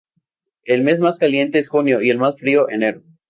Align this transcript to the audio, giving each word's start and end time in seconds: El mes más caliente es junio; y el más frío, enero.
El 0.63 0.81
mes 0.81 0.99
más 0.99 1.19
caliente 1.19 1.59
es 1.59 1.67
junio; 1.69 2.01
y 2.01 2.09
el 2.09 2.17
más 2.17 2.35
frío, 2.39 2.67
enero. 2.69 3.03